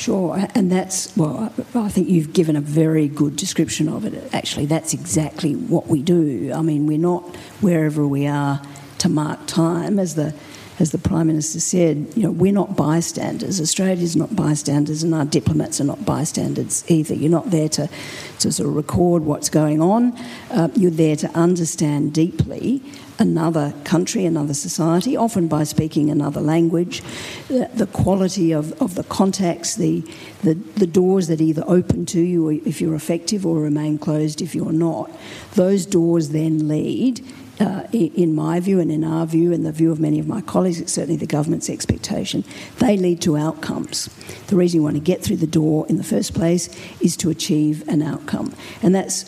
[0.00, 4.32] Sure, and that's, well, I think you've given a very good description of it.
[4.32, 6.54] Actually, that's exactly what we do.
[6.54, 8.62] I mean, we're not wherever we are
[8.96, 10.32] to mark time, as the
[10.78, 13.60] as the Prime Minister said, you know, we're not bystanders.
[13.60, 17.12] Australia's not bystanders, and our diplomats are not bystanders either.
[17.12, 17.90] You're not there to,
[18.38, 20.16] to sort of record what's going on.
[20.50, 22.82] Uh, you're there to understand deeply
[23.20, 27.02] another country, another society, often by speaking another language,
[27.48, 30.00] the, quality of, of the contacts, the,
[30.42, 34.54] the, the doors that either open to you if you're effective or remain closed if
[34.54, 35.10] you're not.
[35.54, 37.22] Those doors then lead
[37.60, 40.40] uh, in my view and in our view and the view of many of my
[40.40, 42.42] colleagues, it's certainly the government's expectation,
[42.78, 44.06] they lead to outcomes.
[44.46, 47.28] The reason you want to get through the door in the first place is to
[47.28, 48.54] achieve an outcome.
[48.82, 49.24] And that's,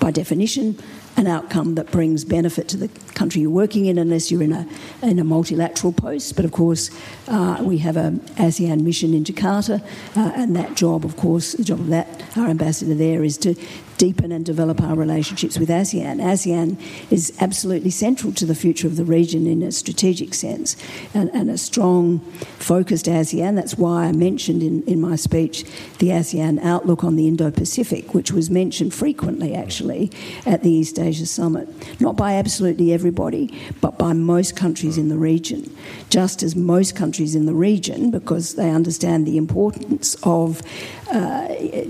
[0.00, 0.78] by definition,
[1.16, 4.66] an outcome that brings benefit to the country you're working in, unless you're in a
[5.02, 6.36] in a multilateral post.
[6.36, 6.90] But of course,
[7.28, 9.82] uh, we have an ASEAN mission in Jakarta,
[10.16, 12.06] uh, and that job, of course, the job of that
[12.36, 13.54] our ambassador there is to
[13.96, 16.20] deepen and develop our relationships with ASEAN.
[16.20, 16.78] ASEAN
[17.10, 20.76] is absolutely central to the future of the region in a strategic sense,
[21.14, 22.20] and, and a strong,
[22.58, 23.54] focused ASEAN.
[23.56, 25.64] That's why I mentioned in, in my speech
[25.98, 30.10] the ASEAN outlook on the Indo Pacific, which was mentioned frequently actually
[30.44, 31.68] at the East Asia Summit.
[32.00, 35.74] Not by absolutely everybody, but by most countries in the region.
[36.10, 40.62] Just as most countries in the region, because they understand the importance of
[41.10, 41.48] uh,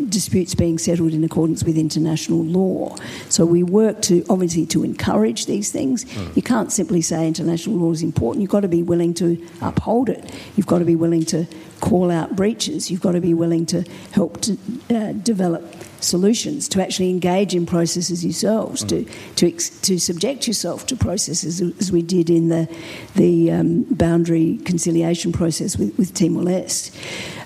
[0.08, 2.96] disputes being settled in accordance with international law.
[3.28, 6.04] So we work to obviously to encourage these things.
[6.04, 6.36] Mm.
[6.36, 8.42] You can't simply say international law is important.
[8.42, 10.32] You've got to be willing to uphold it.
[10.56, 11.46] You've got to be willing to
[11.80, 12.90] call out breaches.
[12.90, 14.58] You've got to be willing to help to
[14.90, 15.64] uh, develop
[16.00, 18.88] solutions, to actually engage in processes yourselves, mm.
[18.88, 22.68] to to to subject yourself to processes as we did in the
[23.14, 26.94] the um, boundary conciliation process with, with Timor Leste.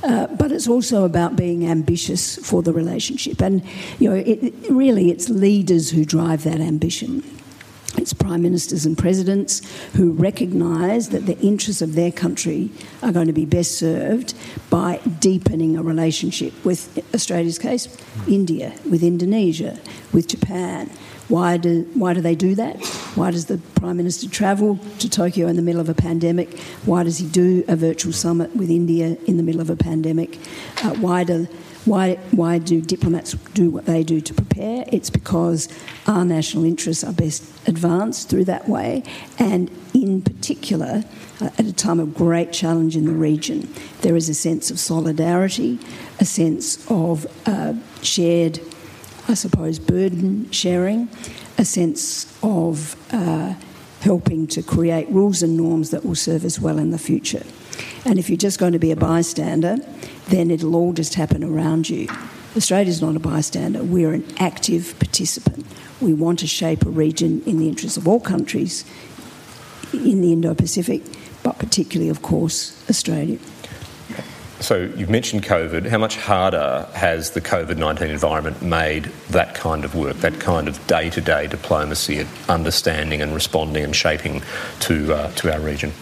[0.03, 3.63] Uh, but it's also about being ambitious for the relationship, and
[3.99, 7.23] you know, it, really, it's leaders who drive that ambition.
[7.97, 9.63] It's prime ministers and presidents
[9.95, 12.71] who recognise that the interests of their country
[13.03, 14.35] are going to be best served
[14.71, 17.89] by deepening a relationship with Australia's case,
[18.29, 19.79] India, with Indonesia,
[20.13, 20.89] with Japan.
[21.29, 22.85] Why do, why do they do that?
[23.15, 26.59] Why does the Prime Minister travel to Tokyo in the middle of a pandemic?
[26.85, 30.39] Why does he do a virtual summit with India in the middle of a pandemic?
[30.83, 31.47] Uh, why do
[31.85, 34.85] why, why do diplomats do what they do to prepare?
[34.89, 35.69] It's because
[36.07, 39.03] our national interests are best advanced through that way,
[39.39, 41.05] and in particular,
[41.41, 43.73] uh, at a time of great challenge in the region,
[44.03, 45.79] there is a sense of solidarity,
[46.19, 48.61] a sense of uh, shared,
[49.29, 51.09] I suppose, burden sharing,
[51.57, 53.55] a sense of uh,
[54.01, 57.45] helping to create rules and norms that will serve us well in the future.
[58.05, 59.77] And if you're just going to be a bystander,
[60.29, 62.09] then it'll all just happen around you.
[62.57, 65.67] Australia's not a bystander, we're an active participant.
[66.01, 68.85] We want to shape a region in the interests of all countries
[69.93, 71.03] in the Indo Pacific,
[71.43, 73.39] but particularly, of course, Australia.
[74.61, 75.89] So you've mentioned COVID.
[75.89, 80.69] How much harder has the COVID 19 environment made that kind of work, that kind
[80.69, 84.43] of day to day diplomacy, at understanding and responding and shaping
[84.81, 85.93] to, uh, to our region?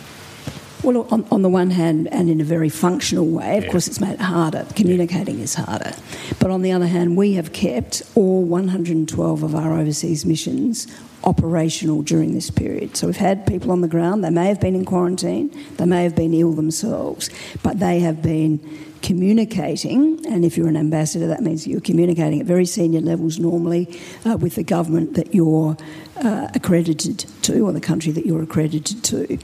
[0.82, 3.70] Well, on, on, the one hand, and in a very functional way, of yeah.
[3.70, 4.64] course, it's made it harder.
[4.76, 5.92] Communicating is harder.
[6.38, 10.86] But on the other hand, we have kept all 112 of our overseas missions
[11.24, 12.96] operational during this period.
[12.96, 16.04] So we've had people on the ground, they may have been in quarantine, they may
[16.04, 17.28] have been ill themselves,
[17.62, 18.60] but they have been
[19.02, 23.88] communicating, and if you're an ambassador, that means you're communicating at very senior levels normally
[24.24, 25.76] uh, with the government that you're
[26.22, 29.38] uh, accredited to, or the country that you're accredited to.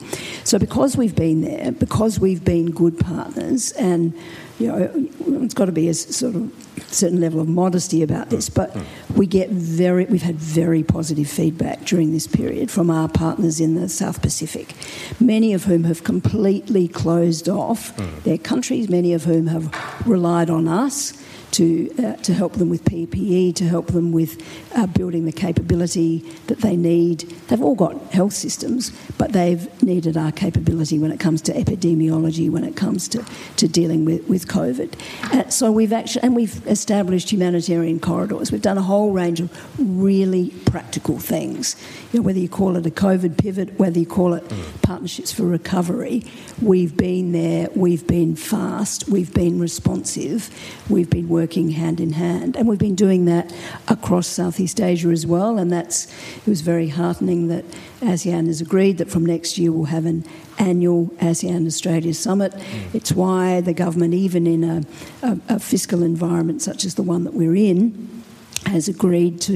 [0.44, 4.12] So, because we've been there, because we've been good partners, and
[4.58, 5.08] you know,
[5.42, 6.52] it's got to be a sort of
[6.86, 8.76] certain level of modesty about this, but
[9.16, 13.74] we get very, we've had very positive feedback during this period from our partners in
[13.74, 14.74] the South Pacific,
[15.20, 18.22] many of whom have completely closed off mm.
[18.22, 19.74] their countries, many of whom have
[20.06, 21.23] relied on us
[21.55, 24.42] to, uh, to help them with PPE, to help them with
[24.74, 27.20] uh, building the capability that they need.
[27.48, 32.50] They've all got health systems, but they've needed our capability when it comes to epidemiology,
[32.50, 33.24] when it comes to,
[33.57, 34.94] to dealing with, with COVID.
[35.32, 38.50] Uh, so we've actually, and we've established humanitarian corridors.
[38.50, 41.76] We've done a whole range of really practical things.
[42.12, 44.82] You know, whether you call it a COVID pivot, whether you call it mm.
[44.82, 46.24] partnerships for recovery,
[46.61, 50.50] we've been there, we've been fast, we've been responsive,
[50.88, 52.57] we've been working working hand in hand.
[52.57, 53.53] And we've been doing that
[53.86, 55.59] across Southeast Asia as well.
[55.59, 56.07] And that's
[56.38, 57.66] it was very heartening that
[58.01, 60.24] ASEAN has agreed that from next year we'll have an
[60.59, 62.53] annual ASEAN Australia Summit.
[62.53, 62.95] Mm.
[62.95, 64.82] It's why the government, even in a,
[65.22, 68.22] a, a fiscal environment such as the one that we're in,
[68.64, 69.55] has agreed to,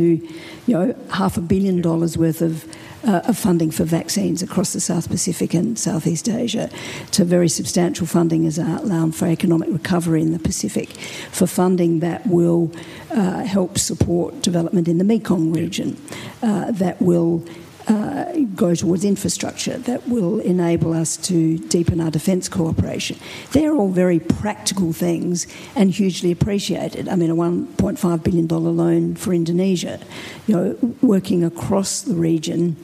[0.67, 2.67] you know, half a billion dollars worth of
[3.07, 6.71] uh, of funding for vaccines across the South Pacific and Southeast Asia,
[7.13, 10.91] to very substantial funding as outlined for economic recovery in the Pacific,
[11.31, 12.71] for funding that will
[13.11, 15.97] uh, help support development in the Mekong region,
[16.43, 17.45] uh, that will
[17.89, 23.19] uh, go towards infrastructure that will enable us to deepen our defence cooperation.
[23.53, 27.09] They're all very practical things and hugely appreciated.
[27.09, 30.01] I mean, a $1.5 billion loan for Indonesia,
[30.47, 32.77] you know, working across the region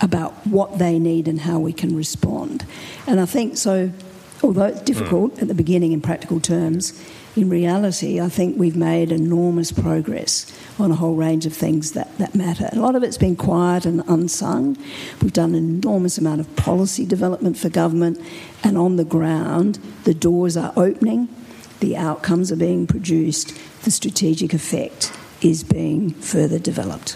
[0.00, 2.64] about what they need and how we can respond.
[3.06, 3.92] And I think so,
[4.42, 5.42] although it's difficult mm.
[5.42, 7.00] at the beginning in practical terms,
[7.38, 12.18] in reality, I think we've made enormous progress on a whole range of things that,
[12.18, 12.68] that matter.
[12.72, 14.76] A lot of it's been quiet and unsung.
[15.22, 18.20] We've done an enormous amount of policy development for government,
[18.64, 21.28] and on the ground, the doors are opening,
[21.78, 27.12] the outcomes are being produced, the strategic effect is being further developed.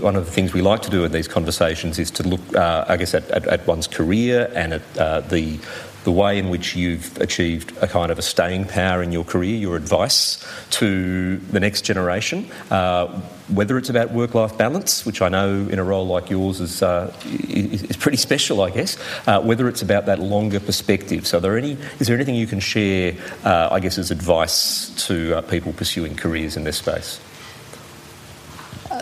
[0.00, 2.84] One of the things we like to do in these conversations is to look, uh,
[2.88, 5.60] I guess, at, at, at, one's career and at uh, the
[6.04, 9.56] the way in which you've achieved a kind of a staying power in your career,
[9.56, 13.06] your advice to the next generation, uh,
[13.48, 16.82] whether it's about work life balance, which I know in a role like yours is,
[16.82, 17.12] uh,
[17.48, 18.96] is pretty special, I guess,
[19.26, 21.26] uh, whether it's about that longer perspective.
[21.26, 25.38] So, there any, is there anything you can share, uh, I guess, as advice to
[25.38, 27.20] uh, people pursuing careers in this space?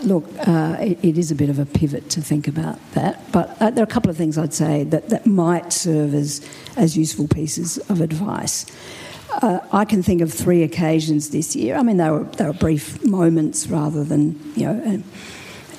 [0.05, 3.57] Look, uh, it, it is a bit of a pivot to think about that, but
[3.61, 6.47] uh, there are a couple of things I'd say that, that might serve as,
[6.77, 8.67] as useful pieces of advice.
[9.31, 11.77] Uh, I can think of three occasions this year.
[11.77, 15.03] I mean, they were, they were brief moments rather than, you know,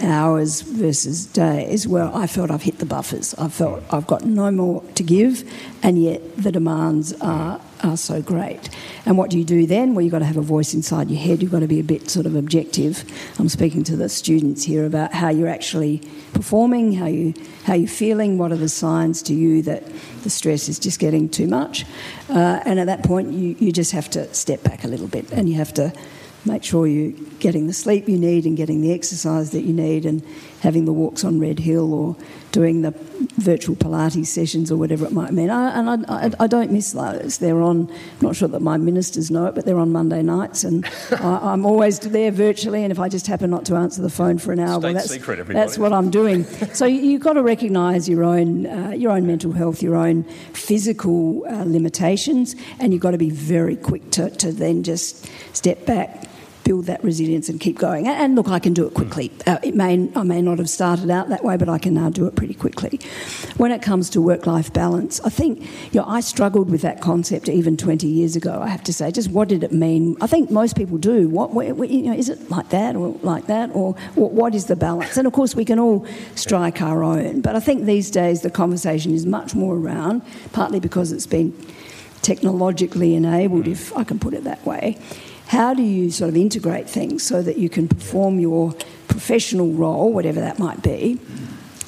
[0.03, 3.33] hours versus days where I felt I've hit the buffers.
[3.35, 5.43] I felt I've got no more to give,
[5.81, 8.69] and yet the demands are are so great.
[9.05, 9.93] And what do you do then?
[9.93, 11.41] Well, you've got to have a voice inside your head.
[11.41, 13.03] You've got to be a bit sort of objective.
[13.37, 16.01] I'm speaking to the students here about how you're actually
[16.33, 17.33] performing, how you
[17.65, 18.37] how you're feeling.
[18.37, 19.83] What are the signs to you that
[20.23, 21.85] the stress is just getting too much?
[22.29, 25.31] Uh, and at that point, you you just have to step back a little bit,
[25.31, 25.93] and you have to
[26.45, 30.05] make sure you're getting the sleep you need and getting the exercise that you need
[30.05, 30.21] and
[30.61, 32.15] having the walks on Red Hill or
[32.51, 32.91] doing the
[33.37, 35.49] virtual Pilates sessions or whatever it might mean.
[35.49, 37.39] I, and I, I, I, don't miss those.
[37.39, 40.63] They're on, I'm not sure that my ministers know it, but they're on Monday nights
[40.63, 44.09] and I, am always there virtually and if I just happen not to answer the
[44.09, 46.43] phone for an hour, well, that's, secret, that's what I'm doing.
[46.73, 50.23] so you, have got to recognise your own, uh, your own mental health, your own
[50.53, 55.85] physical uh, limitations and you've got to be very quick to, to then just step
[55.85, 56.27] back
[56.63, 58.07] build that resilience and keep going.
[58.07, 59.31] And look, I can do it quickly.
[59.45, 62.09] Uh, it may I may not have started out that way, but I can now
[62.09, 62.99] do it pretty quickly.
[63.57, 65.61] When it comes to work-life balance, I think
[65.91, 68.59] you know I struggled with that concept even 20 years ago.
[68.61, 70.15] I have to say, just what did it mean?
[70.21, 71.29] I think most people do.
[71.29, 74.75] What, what you know, is it like that or like that, or what is the
[74.75, 75.17] balance?
[75.17, 76.05] And of course, we can all
[76.35, 77.41] strike our own.
[77.41, 81.53] But I think these days the conversation is much more around, partly because it's been
[82.21, 84.97] technologically enabled, if I can put it that way
[85.53, 88.73] how do you sort of integrate things so that you can perform your
[89.07, 91.19] professional role, whatever that might be,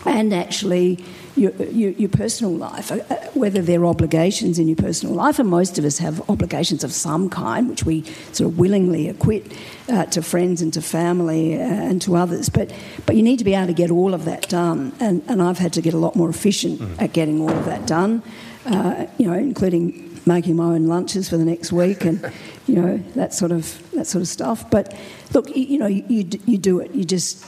[0.06, 1.04] and actually
[1.36, 5.40] your, your, your personal life, uh, uh, whether there are obligations in your personal life,
[5.40, 9.52] and most of us have obligations of some kind, which we sort of willingly acquit
[9.90, 12.50] uh, to friends and to family uh, and to others.
[12.50, 12.72] But,
[13.06, 15.58] but you need to be able to get all of that done, and, and I've
[15.58, 17.02] had to get a lot more efficient mm.
[17.02, 18.22] at getting all of that done,
[18.68, 22.32] uh, you know, including making my own lunches for the next week and
[22.68, 24.70] you know that sort of that sort of stuff.
[24.70, 24.96] But
[25.34, 26.92] look you, you know you, you, you do it.
[26.92, 27.46] You just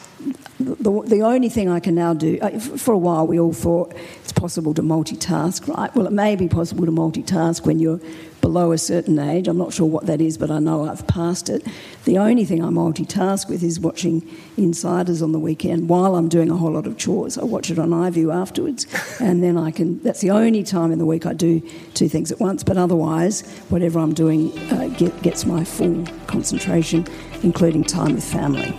[0.59, 3.93] the, the only thing I can now do, uh, for a while we all thought
[4.21, 5.93] it's possible to multitask, right?
[5.95, 7.99] Well, it may be possible to multitask when you're
[8.41, 9.47] below a certain age.
[9.47, 11.67] I'm not sure what that is, but I know I've passed it.
[12.05, 14.27] The only thing I multitask with is watching
[14.57, 17.37] Insiders on the weekend while I'm doing a whole lot of chores.
[17.37, 18.87] I watch it on iView afterwards,
[19.19, 20.01] and then I can.
[20.01, 21.61] That's the only time in the week I do
[21.93, 22.63] two things at once.
[22.63, 27.05] But otherwise, whatever I'm doing uh, get, gets my full concentration,
[27.43, 28.73] including time with family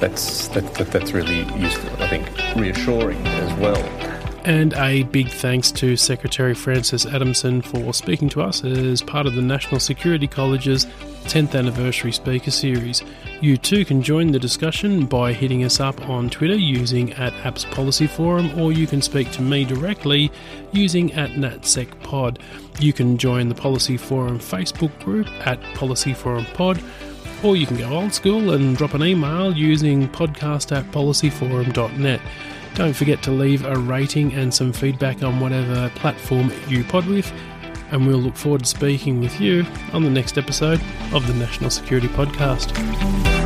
[0.00, 1.90] that's that, that, that's really useful.
[2.02, 4.16] I think reassuring as well.
[4.46, 9.34] And a big thanks to Secretary Frances Adamson for speaking to us as part of
[9.34, 10.86] the National Security College's
[11.24, 13.02] 10th anniversary speaker series.
[13.40, 17.68] You too can join the discussion by hitting us up on Twitter using at Apps
[17.72, 20.30] Policy Forum, or you can speak to me directly
[20.70, 22.38] using at NatSecPod.
[22.78, 26.80] You can join the Policy Forum Facebook group at Policy Forum Pod
[27.46, 32.20] or you can go old school and drop an email using podcast at policyforum.net.
[32.74, 37.32] Don't forget to leave a rating and some feedback on whatever platform you pod with,
[37.92, 40.80] and we'll look forward to speaking with you on the next episode
[41.12, 43.45] of the National Security Podcast.